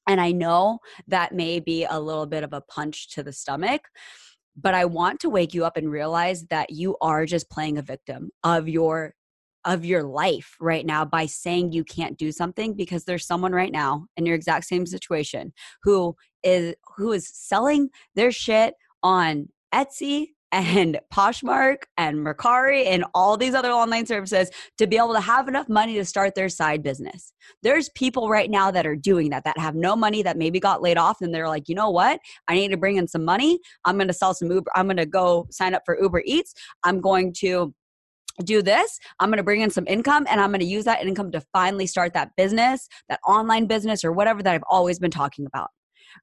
And 0.08 0.22
I 0.22 0.32
know 0.32 0.80
that 1.08 1.34
may 1.34 1.60
be 1.60 1.86
a 1.86 2.00
little 2.00 2.28
bit 2.28 2.44
of 2.44 2.54
a 2.54 2.62
punch 2.62 3.10
to 3.16 3.24
the 3.24 3.34
stomach, 3.34 3.82
but 4.56 4.74
I 4.74 4.86
want 4.86 5.20
to 5.22 5.30
wake 5.30 5.54
you 5.54 5.66
up 5.66 5.78
and 5.78 5.90
realize 5.90 6.46
that 6.46 6.70
you 6.70 6.96
are 7.02 7.26
just 7.26 7.50
playing 7.50 7.78
a 7.78 7.82
victim 7.82 8.30
of 8.44 8.70
your 8.70 9.14
of 9.66 9.84
your 9.84 10.04
life 10.04 10.56
right 10.60 10.86
now 10.86 11.04
by 11.04 11.26
saying 11.26 11.72
you 11.72 11.84
can't 11.84 12.18
do 12.18 12.32
something 12.32 12.74
because 12.74 13.04
there's 13.06 13.26
someone 13.26 13.52
right 13.52 13.72
now 13.72 14.06
in 14.16 14.26
your 14.26 14.36
exact 14.36 14.66
same 14.66 14.86
situation 14.86 15.52
who 15.84 16.16
is 16.44 16.76
who 16.96 17.12
is 17.12 17.30
selling 17.34 17.90
their 18.14 18.32
shit 18.32 18.76
on 19.04 19.50
Etsy 19.74 20.28
and 20.52 21.00
Poshmark 21.14 21.84
and 21.98 22.18
Mercari 22.18 22.86
and 22.86 23.04
all 23.14 23.36
these 23.36 23.54
other 23.54 23.72
online 23.72 24.06
services 24.06 24.50
to 24.78 24.88
be 24.88 24.96
able 24.96 25.14
to 25.14 25.20
have 25.20 25.50
enough 25.50 25.68
money 25.68 25.96
to 25.96 26.06
start 26.06 26.34
their 26.34 26.48
side 26.48 26.82
business. 26.82 27.34
There's 27.62 27.90
people 27.90 28.30
right 28.30 28.50
now 28.50 28.72
that 28.72 28.88
are 28.88 28.96
doing 28.96 29.32
that, 29.32 29.44
that 29.44 29.58
have 29.58 29.76
no 29.76 29.98
money, 29.98 30.22
that 30.24 30.38
maybe 30.38 30.62
got 30.62 30.82
laid 30.82 30.98
off, 30.98 31.20
and 31.20 31.34
they're 31.34 31.50
like, 31.50 31.68
you 31.68 31.76
know 31.76 31.90
what? 31.90 32.22
I 32.48 32.54
need 32.54 32.70
to 32.70 32.78
bring 32.78 32.96
in 32.96 33.08
some 33.08 33.26
money. 33.26 33.60
I'm 33.84 33.98
going 33.98 34.08
to 34.08 34.14
sell 34.14 34.34
some 34.34 34.50
Uber. 34.50 34.72
I'm 34.76 34.86
going 34.86 34.96
to 34.96 35.06
go 35.06 35.46
sign 35.52 35.74
up 35.74 35.82
for 35.84 36.00
Uber 36.02 36.24
Eats. 36.26 36.54
I'm 36.84 37.02
going 37.02 37.34
to 37.40 37.74
do 38.44 38.62
this 38.62 39.00
i'm 39.20 39.30
going 39.30 39.38
to 39.38 39.44
bring 39.44 39.62
in 39.62 39.70
some 39.70 39.88
income 39.88 40.26
and 40.30 40.42
i'm 40.42 40.50
going 40.50 40.60
to 40.60 40.66
use 40.66 40.84
that 40.84 41.02
income 41.02 41.32
to 41.32 41.42
finally 41.54 41.88
start 41.88 42.14
that 42.14 42.32
business 42.36 42.88
that 43.08 43.20
online 43.28 43.66
business 43.66 44.04
or 44.04 44.12
whatever 44.12 44.44
that 44.44 44.54
i've 44.54 44.64
always 44.70 45.00
been 45.00 45.12
talking 45.12 45.46
about 45.46 45.70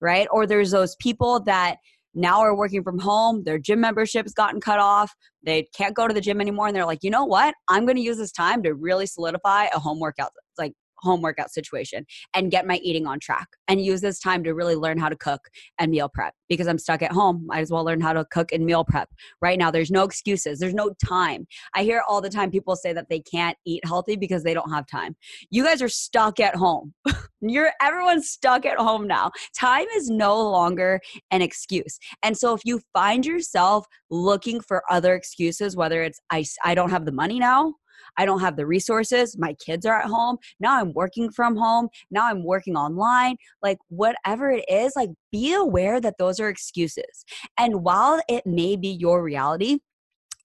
right? 0.00 0.26
Or 0.30 0.46
there's 0.46 0.70
those 0.70 0.96
people 0.96 1.40
that 1.40 1.76
now 2.14 2.40
are 2.40 2.54
working 2.54 2.82
from 2.82 2.98
home 2.98 3.42
their 3.44 3.58
gym 3.58 3.80
membership's 3.80 4.34
gotten 4.34 4.60
cut 4.60 4.78
off 4.78 5.14
they 5.44 5.66
can't 5.74 5.96
go 5.96 6.06
to 6.06 6.12
the 6.12 6.20
gym 6.20 6.42
anymore 6.42 6.66
and 6.66 6.76
they're 6.76 6.84
like 6.84 7.02
you 7.02 7.10
know 7.10 7.24
what? 7.24 7.54
I'm 7.68 7.86
going 7.86 7.96
to 7.96 8.02
use 8.02 8.18
this 8.18 8.32
time 8.32 8.62
to 8.64 8.74
really 8.74 9.06
solidify 9.06 9.68
a 9.74 9.78
home 9.78 9.98
workout. 9.98 10.30
Like 10.58 10.74
home 11.02 11.20
workout 11.20 11.50
situation 11.50 12.06
and 12.34 12.50
get 12.50 12.66
my 12.66 12.76
eating 12.76 13.06
on 13.06 13.20
track 13.20 13.48
and 13.68 13.84
use 13.84 14.00
this 14.00 14.18
time 14.18 14.44
to 14.44 14.54
really 14.54 14.76
learn 14.76 14.98
how 14.98 15.08
to 15.08 15.16
cook 15.16 15.48
and 15.78 15.90
meal 15.90 16.08
prep 16.08 16.34
because 16.48 16.66
I'm 16.66 16.78
stuck 16.78 17.02
at 17.02 17.12
home. 17.12 17.44
Might 17.46 17.60
as 17.60 17.70
well 17.70 17.84
learn 17.84 18.00
how 18.00 18.12
to 18.12 18.24
cook 18.26 18.52
and 18.52 18.64
meal 18.64 18.84
prep. 18.84 19.08
Right 19.40 19.58
now, 19.58 19.70
there's 19.70 19.90
no 19.90 20.04
excuses, 20.04 20.58
there's 20.58 20.74
no 20.74 20.94
time. 21.04 21.46
I 21.74 21.82
hear 21.82 22.02
all 22.08 22.20
the 22.20 22.30
time 22.30 22.50
people 22.50 22.76
say 22.76 22.92
that 22.92 23.08
they 23.08 23.20
can't 23.20 23.56
eat 23.66 23.84
healthy 23.84 24.16
because 24.16 24.42
they 24.42 24.54
don't 24.54 24.70
have 24.70 24.86
time. 24.86 25.16
You 25.50 25.64
guys 25.64 25.82
are 25.82 25.88
stuck 25.88 26.40
at 26.40 26.54
home. 26.54 26.94
You're 27.40 27.72
everyone's 27.80 28.28
stuck 28.28 28.64
at 28.64 28.78
home 28.78 29.06
now. 29.06 29.32
Time 29.58 29.86
is 29.96 30.08
no 30.08 30.40
longer 30.40 31.00
an 31.30 31.42
excuse. 31.42 31.98
And 32.22 32.36
so 32.36 32.54
if 32.54 32.60
you 32.64 32.80
find 32.92 33.26
yourself 33.26 33.86
looking 34.10 34.60
for 34.60 34.82
other 34.90 35.14
excuses, 35.14 35.76
whether 35.76 36.02
it's 36.02 36.20
I, 36.30 36.44
I 36.64 36.74
don't 36.74 36.90
have 36.90 37.04
the 37.04 37.12
money 37.12 37.38
now, 37.40 37.74
I 38.16 38.26
don't 38.26 38.40
have 38.40 38.56
the 38.56 38.66
resources. 38.66 39.36
My 39.38 39.54
kids 39.54 39.86
are 39.86 40.00
at 40.00 40.06
home. 40.06 40.38
Now 40.60 40.78
I'm 40.80 40.92
working 40.92 41.30
from 41.30 41.56
home. 41.56 41.88
Now 42.10 42.26
I'm 42.26 42.44
working 42.44 42.76
online. 42.76 43.36
Like, 43.62 43.78
whatever 43.88 44.50
it 44.50 44.64
is, 44.68 44.92
like, 44.96 45.10
be 45.30 45.54
aware 45.54 46.00
that 46.00 46.18
those 46.18 46.40
are 46.40 46.48
excuses. 46.48 47.24
And 47.58 47.82
while 47.82 48.20
it 48.28 48.46
may 48.46 48.76
be 48.76 48.88
your 48.88 49.22
reality, 49.22 49.78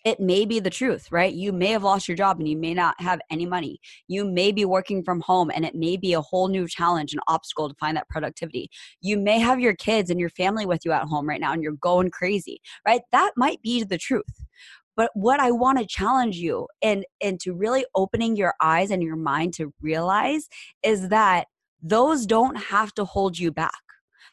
it 0.08 0.22
may 0.22 0.46
be 0.46 0.62
the 0.62 0.70
truth, 0.70 1.12
right? 1.12 1.34
You 1.34 1.52
may 1.52 1.68
have 1.68 1.84
lost 1.84 2.08
your 2.08 2.16
job 2.16 2.40
and 2.40 2.48
you 2.48 2.56
may 2.56 2.74
not 2.74 2.96
have 3.02 3.20
any 3.30 3.46
money. 3.46 3.80
You 4.08 4.24
may 4.24 4.54
be 4.54 4.64
working 4.64 5.04
from 5.04 5.20
home 5.20 5.52
and 5.54 5.66
it 5.66 5.76
may 5.76 5.98
be 5.98 6.14
a 6.14 6.22
whole 6.22 6.48
new 6.48 6.66
challenge 6.66 7.12
and 7.12 7.20
obstacle 7.28 7.68
to 7.68 7.76
find 7.76 7.98
that 7.98 8.08
productivity. 8.08 8.70
You 9.02 9.18
may 9.18 9.38
have 9.40 9.60
your 9.60 9.76
kids 9.76 10.10
and 10.10 10.18
your 10.18 10.30
family 10.30 10.66
with 10.66 10.86
you 10.86 10.94
at 10.94 11.04
home 11.04 11.28
right 11.28 11.42
now 11.42 11.52
and 11.52 11.62
you're 11.62 11.74
going 11.74 12.10
crazy, 12.10 12.62
right? 12.88 13.02
That 13.12 13.32
might 13.36 13.62
be 13.62 13.84
the 13.84 13.98
truth. 13.98 14.46
But 14.98 15.12
what 15.14 15.40
I 15.40 15.52
want 15.52 15.78
to 15.78 15.86
challenge 15.86 16.38
you 16.38 16.68
and 16.82 17.06
and 17.22 17.40
to 17.42 17.54
really 17.54 17.86
opening 17.96 18.36
your 18.36 18.56
eyes 18.62 18.92
and 18.92 19.02
your 19.02 19.16
mind 19.16 19.54
to 19.54 19.72
realize 19.80 20.50
is 20.84 21.08
that 21.10 21.46
those 21.82 22.26
don't 22.26 22.56
have 22.56 22.94
to 22.96 23.06
hold 23.06 23.38
you 23.38 23.52
back. 23.52 23.72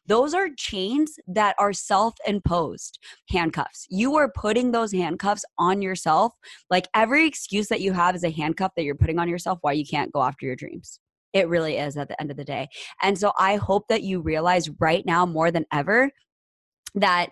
Those 0.07 0.35
are 0.35 0.49
chains 0.57 1.19
that 1.29 1.55
are 1.59 1.73
self 1.73 2.15
imposed 2.27 2.99
handcuffs. 3.31 3.87
You 3.91 4.17
are 4.17 4.31
putting 4.35 4.73
those 4.73 4.93
handcuffs 4.93 5.45
on 5.59 5.83
yourself. 5.83 6.33
Like 6.71 6.89
every 6.95 7.27
excuse 7.27 7.69
that 7.69 7.81
you 7.81 7.93
have 7.93 8.15
is 8.15 8.25
a 8.25 8.31
handcuff 8.31 8.73
that 8.77 8.85
you're 8.85 8.95
putting 8.95 9.19
on 9.19 9.29
yourself 9.29 9.59
why 9.63 9.73
you 9.73 9.85
can't 9.87 10.13
go 10.13 10.23
after 10.23 10.47
your 10.47 10.57
dreams. 10.57 10.99
It 11.33 11.49
really 11.49 11.77
is 11.79 11.97
at 11.97 12.09
the 12.09 12.21
end 12.21 12.31
of 12.31 12.37
the 12.37 12.45
day. 12.45 12.69
And 13.03 13.19
so 13.19 13.33
I 13.39 13.57
hope 13.57 13.89
that 13.89 14.03
you 14.03 14.21
realize 14.21 14.71
right 14.79 15.05
now 15.05 15.27
more 15.27 15.51
than 15.51 15.67
ever 15.73 16.11
that 16.95 17.31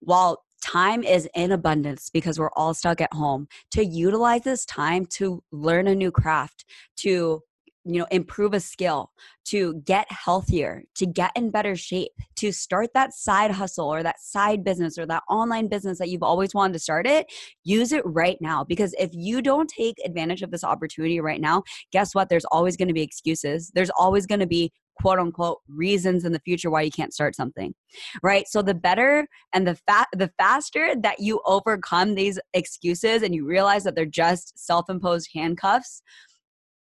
while 0.00 0.42
time 0.60 1.02
is 1.02 1.28
in 1.34 1.52
abundance 1.52 2.10
because 2.10 2.38
we're 2.38 2.52
all 2.52 2.74
stuck 2.74 3.00
at 3.00 3.12
home. 3.12 3.48
To 3.72 3.84
utilize 3.84 4.42
this 4.42 4.64
time 4.64 5.06
to 5.06 5.42
learn 5.52 5.86
a 5.86 5.94
new 5.94 6.10
craft 6.10 6.64
to 6.98 7.42
you 7.84 7.98
know 7.98 8.06
improve 8.10 8.52
a 8.52 8.60
skill 8.60 9.10
to 9.46 9.74
get 9.84 10.10
healthier 10.12 10.82
to 10.94 11.06
get 11.06 11.30
in 11.34 11.50
better 11.50 11.74
shape 11.74 12.12
to 12.36 12.52
start 12.52 12.90
that 12.92 13.14
side 13.14 13.50
hustle 13.50 13.92
or 13.92 14.02
that 14.02 14.20
side 14.20 14.62
business 14.62 14.98
or 14.98 15.06
that 15.06 15.22
online 15.30 15.68
business 15.68 15.98
that 15.98 16.08
you've 16.08 16.22
always 16.22 16.54
wanted 16.54 16.74
to 16.74 16.78
start 16.78 17.06
it 17.06 17.26
use 17.64 17.92
it 17.92 18.02
right 18.04 18.36
now. 18.40 18.62
Because 18.62 18.94
if 18.98 19.10
you 19.12 19.40
don't 19.40 19.70
take 19.70 19.96
advantage 20.04 20.42
of 20.42 20.50
this 20.50 20.64
opportunity 20.64 21.20
right 21.20 21.40
now 21.40 21.62
guess 21.92 22.14
what? 22.14 22.28
There's 22.28 22.44
always 22.46 22.76
going 22.76 22.88
to 22.88 22.94
be 22.94 23.02
excuses. 23.02 23.70
There's 23.74 23.90
always 23.98 24.26
going 24.26 24.40
to 24.40 24.46
be 24.46 24.72
quote 25.00 25.18
unquote 25.18 25.58
reasons 25.68 26.24
in 26.24 26.32
the 26.32 26.40
future 26.40 26.70
why 26.70 26.82
you 26.82 26.90
can't 26.90 27.14
start 27.14 27.34
something 27.34 27.74
right 28.22 28.48
so 28.48 28.62
the 28.62 28.74
better 28.74 29.26
and 29.52 29.66
the 29.66 29.74
fat 29.74 30.08
the 30.12 30.30
faster 30.38 30.94
that 31.00 31.20
you 31.20 31.40
overcome 31.46 32.14
these 32.14 32.38
excuses 32.54 33.22
and 33.22 33.34
you 33.34 33.46
realize 33.46 33.84
that 33.84 33.94
they're 33.94 34.04
just 34.04 34.58
self-imposed 34.58 35.30
handcuffs 35.34 36.02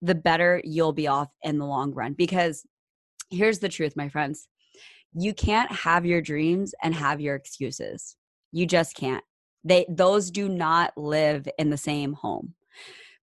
the 0.02 0.14
better 0.14 0.60
you'll 0.64 0.92
be 0.92 1.08
off 1.08 1.28
in 1.42 1.58
the 1.58 1.66
long 1.66 1.92
run. 1.92 2.14
Because 2.14 2.64
here's 3.30 3.58
the 3.58 3.68
truth, 3.68 3.96
my 3.96 4.08
friends 4.08 4.48
you 5.14 5.32
can't 5.32 5.72
have 5.72 6.04
your 6.04 6.20
dreams 6.20 6.74
and 6.82 6.94
have 6.94 7.18
your 7.20 7.34
excuses. 7.34 8.14
You 8.52 8.66
just 8.66 8.94
can't. 8.94 9.24
They 9.64 9.86
those 9.88 10.30
do 10.30 10.48
not 10.48 10.92
live 10.96 11.48
in 11.58 11.70
the 11.70 11.78
same 11.78 12.12
home. 12.12 12.54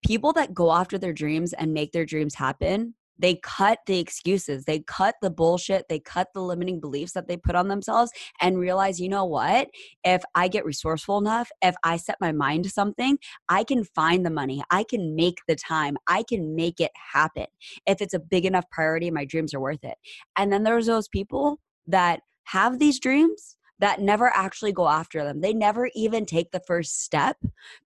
People 0.06 0.34
that 0.34 0.54
go 0.54 0.72
after 0.72 0.98
their 0.98 1.14
dreams 1.14 1.54
and 1.54 1.74
make 1.74 1.92
their 1.92 2.06
dreams 2.06 2.36
happen 2.36 2.96
they 3.20 3.36
cut 3.36 3.80
the 3.86 4.00
excuses, 4.00 4.66
they 4.66 4.80
cut 4.80 5.16
the 5.22 5.30
bullshit, 5.30 5.86
they 5.90 6.00
cut 6.00 6.30
the 6.34 6.42
limiting 6.42 6.80
beliefs 6.80 7.14
that 7.14 7.28
they 7.28 7.38
put 7.38 7.56
on 7.56 7.68
themselves 7.68 8.12
and 8.42 8.58
realize, 8.58 9.00
you 9.00 9.10
know 9.10 9.26
what? 9.26 9.70
If 10.04 10.24
I 10.36 10.48
get 10.48 10.66
resourceful 10.66 11.18
enough, 11.20 11.50
if 11.62 11.76
I 11.84 11.98
set 11.98 12.16
my 12.22 12.32
mind 12.32 12.64
to 12.64 12.70
something, 12.70 13.18
I 13.50 13.64
can 13.64 13.84
find 13.84 14.26
the 14.26 14.32
money, 14.32 14.64
I 14.72 14.84
can 14.84 15.16
make 15.16 15.40
the 15.48 15.56
time, 15.56 15.98
I 16.08 16.24
can 16.24 16.56
make 16.56 16.80
it 16.80 16.92
happen. 17.14 17.46
If 17.86 18.02
it's 18.02 18.14
a 18.14 18.20
big 18.20 18.46
enough 18.46 18.66
priority, 18.72 19.12
my 19.12 19.26
dreams 19.26 19.54
are 19.54 19.60
worth 19.60 19.84
it. 19.84 19.98
And 20.38 20.52
then 20.52 20.64
there's 20.64 20.88
those 20.88 21.08
people 21.08 21.60
that 21.88 22.22
have 22.46 22.80
these 22.80 23.00
dreams 23.00 23.58
that 23.80 24.02
never 24.02 24.28
actually 24.36 24.74
go 24.74 24.88
after 24.88 25.24
them. 25.24 25.42
They 25.42 25.54
never 25.54 25.90
even 25.96 26.26
take 26.26 26.52
the 26.52 26.62
first 26.68 27.02
step 27.02 27.38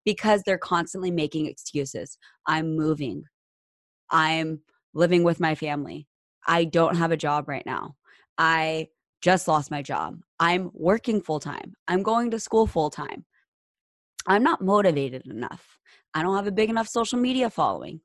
because 0.05 0.41
they're 0.43 0.57
constantly 0.57 1.11
making 1.11 1.45
excuses. 1.45 2.17
I'm 2.47 2.75
moving. 2.75 3.25
I'm 4.09 4.61
living 4.93 5.23
with 5.23 5.39
my 5.39 5.55
family. 5.55 6.07
I 6.47 6.65
don't 6.65 6.95
have 6.95 7.11
a 7.11 7.17
job 7.17 7.47
right 7.47 7.65
now. 7.65 7.95
I 8.37 8.89
just 9.21 9.47
lost 9.47 9.71
my 9.71 9.81
job. 9.81 10.19
I'm 10.39 10.69
working 10.73 11.21
full 11.21 11.39
time. 11.39 11.73
I'm 11.87 12.03
going 12.03 12.31
to 12.31 12.39
school 12.39 12.67
full 12.67 12.89
time. 12.89 13.25
I'm 14.27 14.43
not 14.43 14.61
motivated 14.61 15.25
enough. 15.27 15.79
I 16.13 16.21
don't 16.21 16.35
have 16.35 16.47
a 16.47 16.51
big 16.51 16.69
enough 16.69 16.87
social 16.87 17.19
media 17.19 17.49
following. 17.49 18.01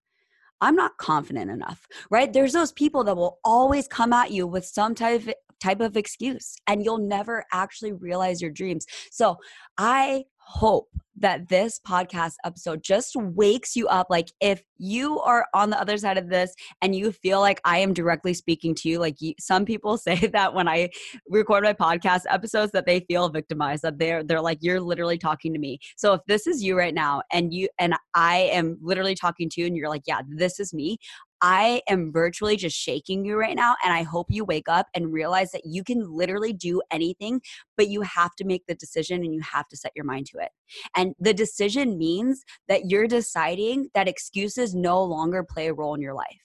I'm 0.60 0.74
not 0.74 0.96
confident 0.96 1.50
enough, 1.50 1.86
right? 2.10 2.32
There's 2.32 2.52
those 2.52 2.72
people 2.72 3.04
that 3.04 3.16
will 3.16 3.38
always 3.44 3.86
come 3.86 4.12
at 4.12 4.30
you 4.30 4.46
with 4.46 4.64
some 4.64 4.94
type 4.94 5.26
of, 5.28 5.34
type 5.60 5.80
of 5.80 5.96
excuse 5.96 6.56
and 6.66 6.84
you'll 6.84 6.98
never 6.98 7.44
actually 7.52 7.92
realize 7.92 8.40
your 8.42 8.50
dreams. 8.50 8.86
So, 9.10 9.38
I 9.76 10.24
hope 10.36 10.88
that 11.20 11.48
this 11.48 11.80
podcast 11.86 12.34
episode 12.44 12.82
just 12.82 13.14
wakes 13.16 13.76
you 13.76 13.88
up. 13.88 14.08
Like, 14.10 14.28
if 14.40 14.62
you 14.78 15.18
are 15.20 15.46
on 15.54 15.70
the 15.70 15.80
other 15.80 15.98
side 15.98 16.18
of 16.18 16.28
this 16.28 16.54
and 16.82 16.94
you 16.94 17.12
feel 17.12 17.40
like 17.40 17.60
I 17.64 17.78
am 17.78 17.92
directly 17.92 18.34
speaking 18.34 18.74
to 18.76 18.88
you, 18.88 18.98
like 18.98 19.16
some 19.38 19.64
people 19.64 19.98
say 19.98 20.16
that 20.32 20.54
when 20.54 20.68
I 20.68 20.90
record 21.28 21.64
my 21.64 21.72
podcast 21.72 22.22
episodes, 22.28 22.72
that 22.72 22.86
they 22.86 23.00
feel 23.00 23.28
victimized, 23.28 23.82
that 23.82 23.98
they're 23.98 24.22
they're 24.22 24.40
like 24.40 24.58
you're 24.60 24.80
literally 24.80 25.18
talking 25.18 25.52
to 25.52 25.58
me. 25.58 25.78
So 25.96 26.14
if 26.14 26.20
this 26.26 26.46
is 26.46 26.62
you 26.62 26.76
right 26.76 26.94
now, 26.94 27.22
and 27.32 27.52
you 27.52 27.68
and 27.78 27.94
I 28.14 28.50
am 28.52 28.78
literally 28.80 29.14
talking 29.14 29.48
to 29.50 29.60
you, 29.60 29.66
and 29.66 29.76
you're 29.76 29.88
like, 29.88 30.02
yeah, 30.06 30.22
this 30.28 30.60
is 30.60 30.72
me. 30.72 30.98
I 31.40 31.82
am 31.88 32.12
virtually 32.12 32.56
just 32.56 32.76
shaking 32.76 33.24
you 33.24 33.36
right 33.36 33.56
now. 33.56 33.76
And 33.84 33.92
I 33.92 34.02
hope 34.02 34.26
you 34.30 34.44
wake 34.44 34.68
up 34.68 34.86
and 34.94 35.12
realize 35.12 35.50
that 35.52 35.64
you 35.64 35.84
can 35.84 36.10
literally 36.10 36.52
do 36.52 36.82
anything, 36.90 37.40
but 37.76 37.88
you 37.88 38.02
have 38.02 38.34
to 38.36 38.44
make 38.44 38.66
the 38.66 38.74
decision 38.74 39.22
and 39.22 39.34
you 39.34 39.40
have 39.40 39.68
to 39.68 39.76
set 39.76 39.92
your 39.94 40.04
mind 40.04 40.26
to 40.26 40.38
it. 40.38 40.50
And 40.96 41.14
the 41.18 41.34
decision 41.34 41.98
means 41.98 42.44
that 42.68 42.90
you're 42.90 43.08
deciding 43.08 43.90
that 43.94 44.08
excuses 44.08 44.74
no 44.74 45.02
longer 45.02 45.44
play 45.44 45.68
a 45.68 45.74
role 45.74 45.94
in 45.94 46.00
your 46.00 46.14
life 46.14 46.36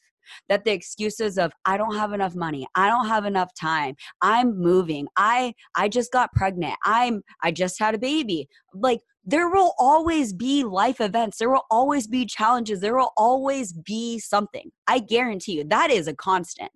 that 0.49 0.63
the 0.63 0.71
excuses 0.71 1.37
of 1.37 1.51
i 1.65 1.75
don't 1.75 1.95
have 1.95 2.13
enough 2.13 2.35
money 2.35 2.65
i 2.75 2.87
don't 2.87 3.07
have 3.07 3.25
enough 3.25 3.53
time 3.59 3.95
i'm 4.21 4.57
moving 4.57 5.05
i 5.17 5.53
i 5.75 5.89
just 5.89 6.11
got 6.11 6.31
pregnant 6.33 6.73
i'm 6.85 7.21
i 7.41 7.51
just 7.51 7.77
had 7.77 7.93
a 7.93 7.97
baby 7.97 8.47
like 8.73 9.01
there 9.25 9.49
will 9.49 9.73
always 9.79 10.33
be 10.33 10.63
life 10.63 10.99
events. 10.99 11.37
There 11.37 11.49
will 11.49 11.65
always 11.71 12.07
be 12.07 12.25
challenges. 12.25 12.81
There 12.81 12.97
will 12.97 13.13
always 13.15 13.73
be 13.73 14.19
something. 14.19 14.71
I 14.87 14.99
guarantee 14.99 15.53
you 15.53 15.63
that 15.65 15.91
is 15.91 16.07
a 16.07 16.15
constant. 16.15 16.71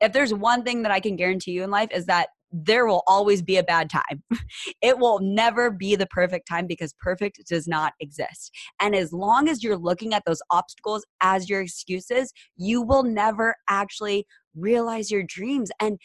If 0.00 0.12
there's 0.12 0.32
one 0.32 0.62
thing 0.62 0.82
that 0.82 0.92
I 0.92 1.00
can 1.00 1.16
guarantee 1.16 1.52
you 1.52 1.62
in 1.62 1.70
life 1.70 1.90
is 1.92 2.06
that 2.06 2.28
there 2.52 2.86
will 2.86 3.02
always 3.06 3.42
be 3.42 3.58
a 3.58 3.62
bad 3.62 3.90
time. 3.90 4.22
it 4.82 4.98
will 4.98 5.20
never 5.20 5.70
be 5.70 5.94
the 5.94 6.06
perfect 6.06 6.48
time 6.48 6.66
because 6.66 6.94
perfect 7.00 7.40
does 7.48 7.68
not 7.68 7.92
exist. 8.00 8.50
And 8.80 8.94
as 8.94 9.12
long 9.12 9.48
as 9.48 9.62
you're 9.62 9.76
looking 9.76 10.14
at 10.14 10.24
those 10.26 10.42
obstacles 10.50 11.06
as 11.20 11.48
your 11.48 11.60
excuses, 11.60 12.32
you 12.56 12.82
will 12.82 13.04
never 13.04 13.54
actually 13.68 14.26
realize 14.56 15.10
your 15.10 15.22
dreams. 15.22 15.70
And 15.80 15.98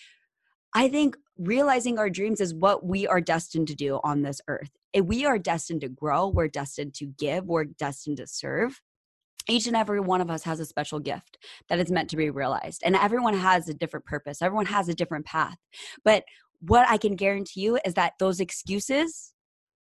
I 0.76 0.90
think 0.90 1.16
realizing 1.38 1.98
our 1.98 2.10
dreams 2.10 2.40
is 2.42 2.54
what 2.54 2.86
we 2.86 3.08
are 3.08 3.22
destined 3.22 3.68
to 3.70 3.76
do 3.76 4.00
on 4.04 4.22
this 4.22 4.40
earth. 4.48 4.70
Eh, 4.96 5.02
we 5.02 5.26
are 5.26 5.38
destined 5.38 5.82
to 5.82 5.90
grow, 5.90 6.28
we're 6.28 6.48
destined 6.48 6.94
to 6.96 7.06
give, 7.06 7.46
we're 7.46 7.66
destined 7.66 8.18
to 8.18 8.28
serve. 8.28 8.82
Each 9.48 9.68
and 9.68 9.76
every 9.76 10.00
one 10.00 10.22
of 10.22 10.32
us 10.32 10.44
has 10.44 10.60
a 10.60 10.66
special 10.66 11.00
gift 11.00 11.38
that 11.70 11.80
is 11.80 11.92
meant 11.92 12.10
to 12.10 12.18
be 12.18 12.32
realized. 12.32 12.82
And 12.84 12.96
everyone 12.96 13.36
has 13.36 13.70
a 13.70 13.76
different 13.76 14.06
purpose, 14.06 14.42
everyone 14.42 14.66
has 14.68 14.90
a 14.90 14.96
different 14.96 15.26
path. 15.26 15.58
But 16.04 16.24
what 16.62 16.90
I 16.90 16.98
can 16.98 17.16
guarantee 17.16 17.62
you 17.62 17.78
is 17.86 17.94
that 17.94 18.14
those 18.20 18.40
excuses 18.40 19.34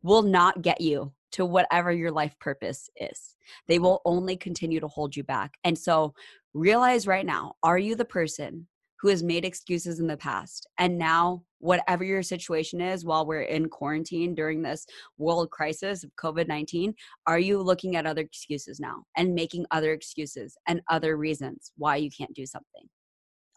will 0.02 0.24
not 0.24 0.62
get 0.62 0.82
you 0.82 1.14
to 1.34 1.46
whatever 1.46 1.92
your 1.92 2.12
life 2.12 2.36
purpose 2.40 2.90
is. 2.96 3.36
They 3.68 3.80
will 3.80 4.02
only 4.06 4.38
continue 4.38 4.80
to 4.80 4.88
hold 4.88 5.16
you 5.16 5.24
back. 5.24 5.56
And 5.64 5.78
so 5.78 6.14
realize 6.54 7.08
right 7.08 7.26
now 7.26 7.54
are 7.64 7.78
you 7.78 7.96
the 7.96 8.06
person 8.06 8.68
who 9.04 9.10
has 9.10 9.22
made 9.22 9.44
excuses 9.44 10.00
in 10.00 10.08
the 10.08 10.16
past. 10.16 10.66
And 10.80 10.98
now, 10.98 11.44
whatever 11.64 12.04
your 12.04 12.22
situation 12.22 12.82
is 12.82 13.06
while 13.06 13.26
we're 13.26 13.42
in 13.42 13.70
quarantine 13.70 14.36
during 14.36 14.62
this 14.62 14.86
world 15.18 15.50
crisis 15.50 16.04
of 16.04 16.12
COVID 16.22 16.48
19, 16.48 16.94
are 17.26 17.40
you 17.40 17.62
looking 17.62 17.96
at 17.96 18.06
other 18.06 18.22
excuses 18.22 18.80
now 18.80 19.04
and 19.16 19.34
making 19.34 19.66
other 19.72 19.94
excuses 19.94 20.58
and 20.68 20.82
other 20.90 21.16
reasons 21.16 21.72
why 21.78 21.96
you 21.96 22.10
can't 22.16 22.34
do 22.34 22.46
something? 22.46 22.90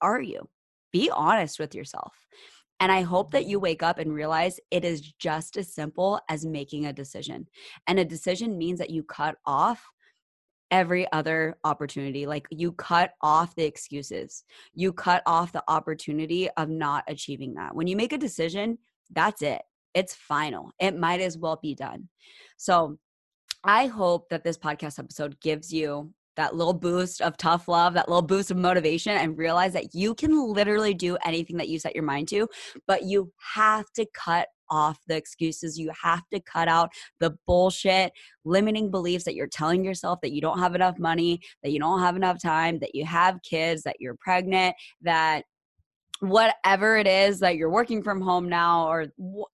Are 0.01 0.21
you? 0.21 0.49
Be 0.93 1.11
honest 1.11 1.59
with 1.59 1.75
yourself. 1.75 2.15
And 2.79 2.93
I 2.93 3.03
hope 3.03 3.33
that 3.33 3.47
you 3.47 3.59
wake 3.59 3.83
up 3.83 3.99
and 3.99 4.15
realize 4.15 4.61
it 4.71 4.85
is 4.85 5.01
just 5.01 5.57
as 5.57 5.75
simple 5.75 6.21
as 6.29 6.47
making 6.47 6.87
a 6.87 6.93
decision. 6.93 7.47
And 7.89 7.99
a 7.99 8.05
decision 8.05 8.57
means 8.57 8.79
that 8.79 8.91
you 8.91 9.03
cut 9.03 9.37
off 9.47 9.85
every 10.71 11.11
other 11.13 11.57
opportunity. 11.65 12.27
Like 12.27 12.47
you 12.51 12.73
cut 12.73 13.13
off 13.23 13.55
the 13.55 13.65
excuses, 13.65 14.45
you 14.75 14.93
cut 14.93 15.23
off 15.27 15.53
the 15.53 15.65
opportunity 15.69 16.49
of 16.57 16.69
not 16.69 17.05
achieving 17.09 17.55
that. 17.55 17.75
When 17.75 17.87
you 17.87 17.97
make 17.97 18.13
a 18.13 18.19
decision, 18.19 18.79
that's 19.13 19.43
it. 19.43 19.63
It's 19.95 20.15
final. 20.15 20.73
It 20.79 20.99
might 20.99 21.21
as 21.21 21.39
well 21.39 21.59
be 21.63 21.75
done. 21.75 22.09
So 22.57 22.99
I 23.65 23.87
hope 23.87 24.29
that 24.29 24.45
this 24.45 24.59
podcast 24.59 24.99
episode 24.99 25.41
gives 25.41 25.73
you 25.73 26.13
that 26.37 26.55
little 26.55 26.75
boost 26.75 27.21
of 27.21 27.37
tough 27.37 27.69
love, 27.69 27.95
that 27.95 28.09
little 28.09 28.23
boost 28.23 28.51
of 28.51 28.57
motivation, 28.57 29.13
and 29.13 29.39
realize 29.39 29.73
that 29.73 29.95
you 29.95 30.15
can 30.15 30.53
literally 30.53 30.95
do 30.95 31.17
anything 31.25 31.57
that 31.57 31.69
you 31.69 31.79
set 31.79 31.95
your 31.95 32.05
mind 32.05 32.29
to, 32.29 32.49
but 32.87 33.05
you 33.05 33.33
have 33.55 33.87
to 33.95 34.07
cut 34.15 34.49
off 34.71 34.99
the 35.07 35.17
excuses. 35.17 35.79
You 35.79 35.91
have 36.03 36.23
to 36.33 36.41
cut 36.41 36.69
out 36.69 36.91
the 37.21 37.37
bullshit, 37.47 38.13
limiting 38.45 38.91
beliefs 38.91 39.25
that 39.25 39.35
you're 39.35 39.47
telling 39.47 39.85
yourself 39.85 40.21
that 40.23 40.33
you 40.33 40.41
don't 40.41 40.59
have 40.59 40.75
enough 40.75 40.99
money, 40.99 41.41
that 41.63 41.71
you 41.71 41.79
don't 41.79 42.01
have 42.01 42.17
enough 42.17 42.41
time, 42.43 42.79
that 42.81 42.95
you 42.95 43.05
have 43.05 43.43
kids, 43.43 43.83
that 43.85 43.97
you're 44.01 44.17
pregnant, 44.17 44.75
that 45.03 45.45
whatever 46.21 46.97
it 46.97 47.07
is 47.07 47.41
that 47.41 47.57
you're 47.57 47.71
working 47.71 48.03
from 48.03 48.21
home 48.21 48.49
now 48.49 48.89
or 48.89 49.07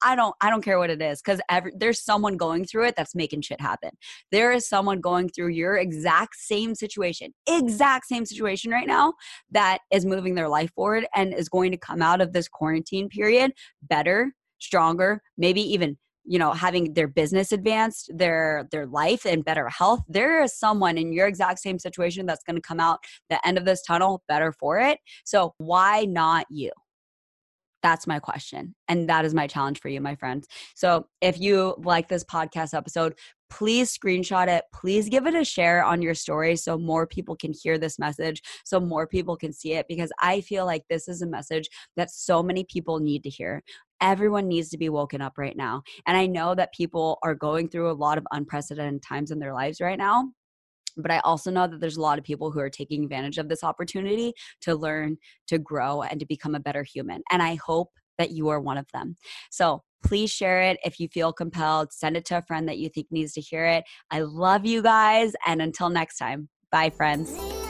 i 0.03 0.15
don't 0.15 0.35
i 0.41 0.49
don't 0.49 0.63
care 0.63 0.79
what 0.79 0.91
it 0.91 1.03
is 1.03 1.21
because 1.21 1.41
there's 1.77 2.01
someone 2.01 2.37
going 2.37 2.65
through 2.65 2.87
it 2.87 2.95
that's 2.97 3.15
making 3.15 3.41
shit 3.41 3.61
happen. 3.61 3.91
There 4.31 4.53
is 4.53 4.69
someone 4.69 5.01
going 5.01 5.29
through 5.29 5.49
your 5.49 5.77
exact 5.77 6.37
same 6.37 6.75
situation 6.75 7.33
exact 7.49 8.07
same 8.07 8.25
situation 8.25 8.71
right 8.71 8.87
now 8.87 9.15
that 9.51 9.79
is 9.91 10.05
moving 10.05 10.35
their 10.35 10.49
life 10.49 10.71
forward 10.75 11.07
and 11.15 11.35
is 11.35 11.49
going 11.49 11.71
to 11.73 11.77
come 11.77 12.03
out 12.03 12.21
of 12.21 12.33
this 12.33 12.49
quarantine 12.49 13.09
period 13.09 13.53
better 13.83 14.33
stronger 14.59 15.21
maybe 15.37 15.61
even 15.61 15.97
you 16.25 16.39
know 16.39 16.53
having 16.53 16.95
their 16.95 17.09
business 17.09 17.53
advanced 17.53 18.11
their 18.15 18.69
their 18.71 18.87
life 18.87 19.25
and 19.25 19.45
better 19.45 19.69
health 19.69 20.01
there 20.09 20.43
is 20.43 20.57
someone 20.57 20.99
in 20.99 21.13
your 21.13 21.27
exact 21.27 21.59
same 21.59 21.79
situation 21.79 22.27
that's 22.27 22.45
going 22.45 22.57
to 22.57 22.63
come 22.63 22.81
out 22.81 23.01
the 23.31 23.47
end 23.47 23.59
of 23.59 23.65
this 23.65 23.83
tunnel 23.83 24.23
better 24.29 24.53
for 24.53 24.79
it. 24.79 24.99
So 25.25 25.55
why 25.59 26.05
not 26.05 26.47
you 26.51 26.71
that's 27.83 28.07
my 28.07 28.19
question. 28.19 28.75
And 28.89 29.09
that 29.09 29.25
is 29.25 29.35
my 29.35 29.47
challenge 29.47 29.81
for 29.81 29.89
you, 29.89 30.01
my 30.01 30.15
friends. 30.15 30.47
So 30.75 31.07
if 31.21 31.41
you 31.41 31.75
like 31.79 32.09
this 32.09 32.25
podcast 32.25 32.75
episode, 32.75 33.15
please 33.51 33.97
screenshot 33.97 34.49
it. 34.49 34.65
Please 34.73 35.09
give 35.09 35.27
it 35.27 35.35
a 35.35 35.45
share 35.45 35.85
on 35.85 36.01
your 36.01 36.15
story 36.15 36.57
so 36.57 36.79
more 36.79 37.07
people 37.07 37.37
can 37.37 37.53
hear 37.53 37.77
this 37.77 37.99
message, 37.99 38.41
so 38.65 38.81
more 38.81 39.07
people 39.07 39.37
can 39.37 39.53
see 39.53 39.75
it, 39.75 39.87
because 39.89 40.11
I 40.21 40.41
feel 40.41 40.65
like 40.65 40.85
this 40.89 41.07
is 41.07 41.21
a 41.21 41.27
message 41.27 41.69
that 41.97 42.11
so 42.11 42.43
many 42.43 42.65
people 42.65 42.99
need 42.99 43.23
to 43.25 43.31
hear. 43.31 43.63
Everyone 44.01 44.49
needs 44.49 44.71
to 44.71 44.79
be 44.79 44.89
woken 44.89 45.21
up 45.21 45.35
right 45.37 45.57
now. 45.57 45.83
And 46.07 46.17
I 46.17 46.27
know 46.27 46.55
that 46.55 46.73
people 46.73 47.19
are 47.23 47.35
going 47.35 47.69
through 47.69 47.91
a 47.91 47.93
lot 47.93 48.17
of 48.19 48.27
unprecedented 48.33 49.03
times 49.03 49.31
in 49.31 49.39
their 49.39 49.53
lives 49.53 49.81
right 49.81 49.99
now 49.99 50.33
but 50.97 51.11
I 51.11 51.21
also 51.21 51.51
know 51.51 51.67
that 51.67 51.81
there's 51.81 51.97
a 51.97 52.03
lot 52.03 52.19
of 52.19 52.25
people 52.25 52.51
who 52.51 52.61
are 52.61 52.71
taking 52.71 53.05
advantage 53.05 53.39
of 53.39 53.49
this 53.49 53.65
opportunity 53.65 54.33
to 54.63 54.75
learn, 54.75 55.19
to 55.49 55.59
grow, 55.59 56.03
and 56.03 56.21
to 56.21 56.27
become 56.27 56.55
a 56.55 56.61
better 56.61 56.83
human. 56.83 57.23
And 57.31 57.43
I 57.43 57.57
hope 57.57 57.91
that 58.19 58.31
you 58.31 58.49
are 58.49 58.61
one 58.61 58.79
of 58.79 58.87
them. 58.93 59.17
So 59.51 59.83
please 60.05 60.31
share 60.31 60.61
it 60.63 60.79
if 60.85 61.01
you 61.01 61.09
feel 61.09 61.33
compelled. 61.33 61.93
Send 61.93 62.17
it 62.17 62.25
to 62.27 62.39
a 62.39 62.43
friend 62.43 62.69
that 62.69 62.79
you 62.79 62.89
think 62.89 63.07
needs 63.11 63.33
to 63.35 63.41
hear 63.41 63.65
it. 63.65 63.85
I 64.11 64.21
love 64.21 64.67
you 64.67 64.83
guys. 64.83 65.33
And 65.47 65.63
until 65.63 65.89
next 65.89 66.19
time, 66.19 66.49
bye, 66.71 66.91
friends. 66.91 67.62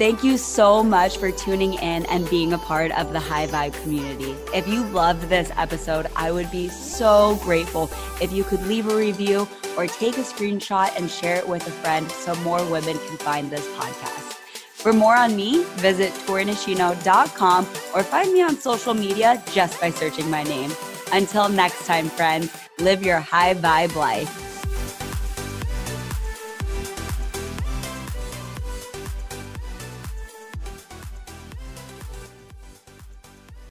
Thank 0.00 0.24
you 0.24 0.38
so 0.38 0.82
much 0.82 1.18
for 1.18 1.30
tuning 1.30 1.74
in 1.74 2.06
and 2.06 2.28
being 2.30 2.54
a 2.54 2.58
part 2.58 2.90
of 2.92 3.12
the 3.12 3.20
High 3.20 3.46
Vibe 3.48 3.74
community. 3.82 4.34
If 4.54 4.66
you 4.66 4.82
loved 4.84 5.28
this 5.28 5.52
episode, 5.58 6.06
I 6.16 6.32
would 6.32 6.50
be 6.50 6.70
so 6.70 7.38
grateful 7.42 7.90
if 8.18 8.32
you 8.32 8.42
could 8.42 8.66
leave 8.66 8.88
a 8.88 8.96
review 8.96 9.46
or 9.76 9.86
take 9.86 10.16
a 10.16 10.22
screenshot 10.22 10.96
and 10.96 11.10
share 11.10 11.36
it 11.36 11.46
with 11.46 11.66
a 11.66 11.70
friend 11.70 12.10
so 12.10 12.34
more 12.36 12.64
women 12.70 12.96
can 12.96 13.18
find 13.18 13.50
this 13.50 13.66
podcast. 13.76 14.38
For 14.72 14.94
more 14.94 15.16
on 15.16 15.36
me, 15.36 15.64
visit 15.74 16.14
torinishino.com 16.24 17.64
or 17.94 18.02
find 18.02 18.32
me 18.32 18.40
on 18.40 18.56
social 18.56 18.94
media 18.94 19.42
just 19.52 19.78
by 19.82 19.90
searching 19.90 20.30
my 20.30 20.44
name. 20.44 20.72
Until 21.12 21.50
next 21.50 21.84
time, 21.84 22.08
friends, 22.08 22.50
live 22.78 23.04
your 23.04 23.20
high 23.20 23.52
vibe 23.52 23.94
life. 23.96 24.49